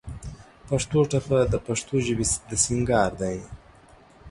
[0.67, 3.37] پښتو ټپه د پښتو ژبې د سينګار دى.